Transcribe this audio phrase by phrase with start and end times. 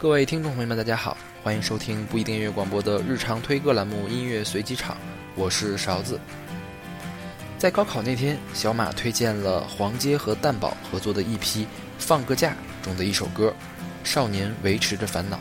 [0.00, 4.96] 各位听众朋友们，大家好，欢迎收听不一定音乐广播的日常推歌栏目《音乐随机场》，
[5.34, 6.18] 我是勺子。
[7.58, 11.64] 在高考那天，小马推荐了黄阶和蛋宝合作的一批
[11.98, 13.54] 《放个假》中的一首歌
[14.08, 15.36] 《少年维持着烦恼》。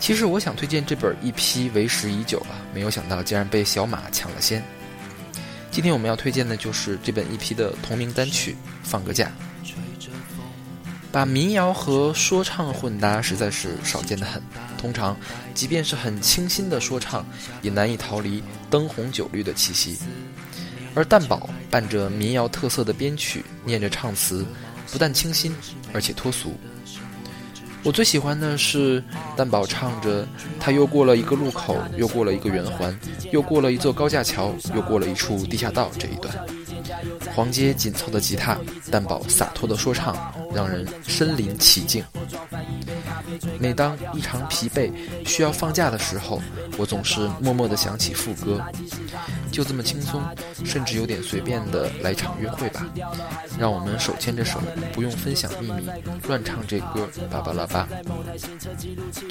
[0.00, 4.64] 其实我想推荐这本一批为时已久了，没有想到竟然被小马抢了先。
[5.70, 9.26] 今天我们要推荐的就是这本一批的同名单曲《放个假》。
[11.16, 14.42] 把民谣和说唱混搭实在是少见的很。
[14.76, 15.16] 通常，
[15.54, 17.24] 即便是很清新的说唱，
[17.62, 19.96] 也难以逃离灯红酒绿的气息。
[20.94, 24.44] 而蛋宝伴着民谣特色的编曲，念着唱词，
[24.92, 25.56] 不但清新，
[25.94, 26.52] 而且脱俗。
[27.82, 29.02] 我最喜欢的是
[29.38, 30.28] 蛋宝唱着
[30.60, 32.94] ：“他又过了一个路口，又过了一个圆环，
[33.32, 36.36] 又过了一座高架桥，又过了一处地下道。”这一段。
[37.34, 38.58] 黄阶紧凑的吉他，
[38.90, 40.14] 蛋宝洒脱的说唱，
[40.56, 42.02] 让人身临其境。
[43.60, 44.90] 每当异常疲惫、
[45.26, 46.40] 需要放假的时候，
[46.78, 48.64] 我总是默默地想起副歌，
[49.56, 50.22] 就这么轻松，
[50.66, 52.86] 甚至有点随便的来场约会吧。
[53.58, 54.60] 让我们手牵着手，
[54.92, 55.88] 不用分享秘密，
[56.28, 57.88] 乱唱这歌，巴巴拉巴。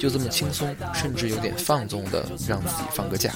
[0.00, 3.34] 就这么轻松，甚至有点放纵的让自己放个假，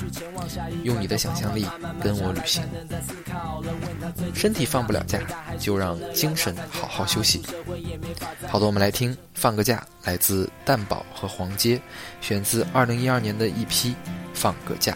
[0.82, 1.64] 用你的想象力
[2.02, 2.60] 跟我旅行。
[4.34, 5.20] 身体放不了假，
[5.60, 7.41] 就让精神好好休息。
[8.48, 11.80] 好的，我们来听《放个假》，来自蛋宝和黄阶，
[12.20, 13.91] 选自二零一二年的一批
[14.34, 14.92] 《放个假》。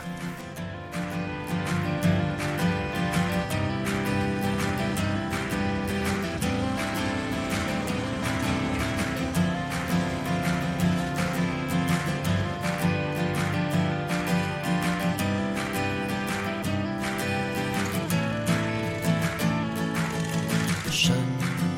[20.95, 21.13] 深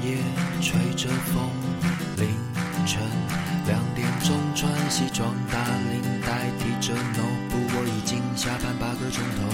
[0.04, 0.18] 夜
[0.60, 1.48] 吹着风，
[2.18, 2.28] 凌
[2.86, 3.00] 晨
[3.66, 5.58] 两点钟穿西装打
[5.90, 9.48] 领带提着 no 不，我已经下班八个钟头。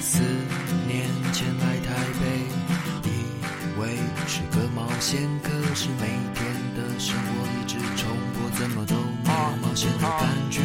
[0.00, 0.22] 四
[0.88, 1.92] 年前来台
[2.22, 2.24] 北，
[3.04, 3.10] 以
[3.78, 6.42] 为是个冒险，可是每天
[6.74, 10.62] 的生活一直重播，怎么都没有冒险的感觉。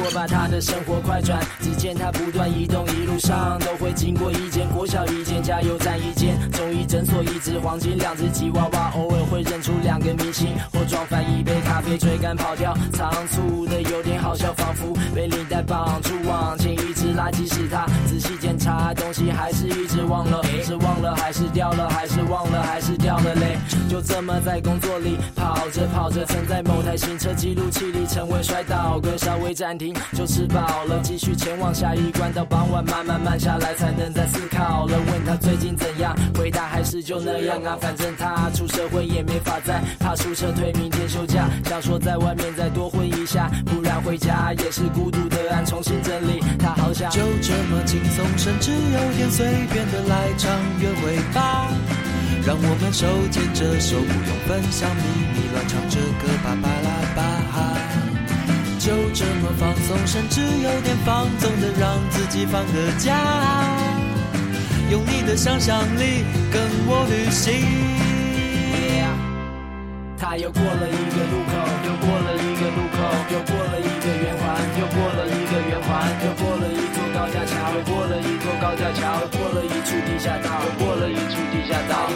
[0.00, 22.17] 我把他的生活快转，只见他不断移动，一路上都会经过一间国小、一间加油站、一间中医诊所、一只黄金、两只吉娃娃，偶尔会认出两个明星，或撞翻一杯咖啡，追赶跑掉，仓促的有点好笑，仿佛被领带绑住往前，一只垃圾是他，仔细检查东西还是一直忘了，是忘了还是掉了，还是
[23.88, 34.98] 就这么在工作里跑着跑着，曾在某台行车记录器里成为摔倒歌，稍微暂停就吃饱了，继续前往下一关，到傍晚慢慢慢下来才能再思考了。
[34.98, 46.40] 问他最近怎样，回答还是就那样啊，反正他出社会也没法再怕出撤退，明天休假，想说在外面再多混一下，不然回家也是孤独的案，重新整理。
[46.58, 51.68] 他好想就这么轻松，甚至有点随便的来场约会吧。
[52.48, 55.02] 让我们手牵着手，不用分享秘
[55.36, 57.20] 密，乱唱着歌，巴巴拉巴。
[58.78, 63.12] 就这么放松，甚至有点放纵的让自己放个假。
[64.90, 67.52] 用你的想象力跟我旅行。
[70.16, 71.52] 他又过了一个路口，
[71.84, 72.98] 又过了一个路口，
[73.28, 82.10] 又过了一个圆环，又过了一个圆环，又过了一座高架桥，又过了一座高架桥，过了一处地下道，又过了一处地下道，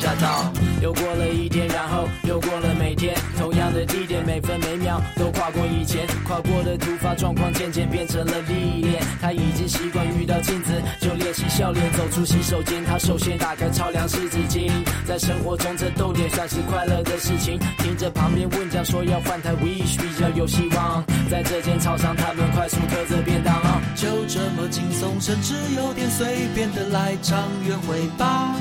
[0.00, 9.02] 一处地下道，又过了一天，然后又过了每天，同样的地点，每分每秒都跨过以前跨过的突发状况，渐渐变成了历练。
[9.20, 14.70] 他已经习惯遇到镜子就练习笑脸，走出洗手间，他首先打开超凉湿纸巾。
[15.06, 21.04] 在生活中这逗点算是快乐的事情，听着旁边问讲说要换台 Wish 比较有希望。
[21.30, 23.60] 在这间操场，他们快速嗑着便当。
[23.94, 28.54] 就这么轻松，甚至有点随便的来场约会吧。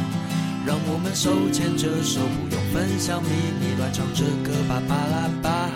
[0.66, 3.30] 让我们手牵着手，不用分享秘
[3.60, 5.70] 密，乱唱着歌，巴巴拉巴。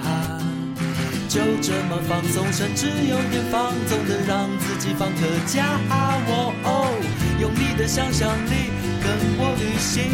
[1.30, 5.80] 就这么放松，甚至有点放纵的让自己放个假。
[5.90, 6.86] 哦哦，
[7.42, 8.70] 用你的想象力
[9.02, 9.10] 跟
[9.40, 10.14] 我旅行。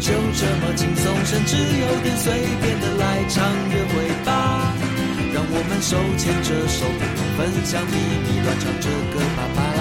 [0.00, 3.94] 就这么轻松，甚至有点随便的来场约会
[4.24, 4.74] 吧。
[5.32, 9.73] 让我们手牵着手，不用分享秘密，乱唱着歌，巴巴。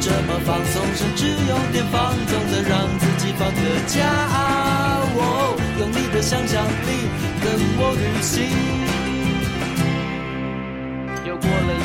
[0.00, 4.00] 这么放松，甚至有点放纵的，让自己放个假。
[5.14, 6.88] 哦，用你的想象力
[7.42, 8.48] 跟我旅行。
[11.26, 11.79] 又过了。